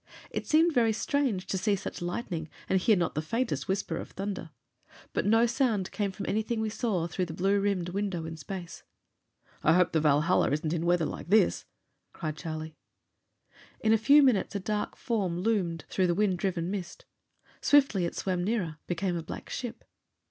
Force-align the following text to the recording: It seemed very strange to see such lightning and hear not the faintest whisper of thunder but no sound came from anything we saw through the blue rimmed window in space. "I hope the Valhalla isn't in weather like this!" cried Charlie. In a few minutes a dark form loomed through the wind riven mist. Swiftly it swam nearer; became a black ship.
It 0.31 0.47
seemed 0.47 0.73
very 0.73 0.93
strange 0.93 1.45
to 1.45 1.59
see 1.59 1.75
such 1.75 2.01
lightning 2.01 2.49
and 2.67 2.79
hear 2.79 2.95
not 2.95 3.13
the 3.13 3.21
faintest 3.21 3.67
whisper 3.67 3.97
of 3.97 4.09
thunder 4.09 4.49
but 5.13 5.27
no 5.27 5.45
sound 5.45 5.91
came 5.91 6.11
from 6.11 6.25
anything 6.27 6.59
we 6.59 6.71
saw 6.71 7.05
through 7.05 7.25
the 7.25 7.35
blue 7.35 7.59
rimmed 7.59 7.89
window 7.89 8.25
in 8.25 8.35
space. 8.35 8.81
"I 9.61 9.73
hope 9.73 9.91
the 9.91 9.99
Valhalla 10.01 10.49
isn't 10.49 10.73
in 10.73 10.87
weather 10.87 11.05
like 11.05 11.27
this!" 11.29 11.65
cried 12.13 12.35
Charlie. 12.35 12.73
In 13.79 13.93
a 13.93 13.97
few 13.99 14.23
minutes 14.23 14.55
a 14.55 14.59
dark 14.59 14.95
form 14.97 15.37
loomed 15.41 15.85
through 15.87 16.07
the 16.07 16.15
wind 16.15 16.43
riven 16.43 16.71
mist. 16.71 17.05
Swiftly 17.61 18.05
it 18.05 18.15
swam 18.15 18.43
nearer; 18.43 18.77
became 18.87 19.15
a 19.15 19.21
black 19.21 19.51
ship. 19.51 19.83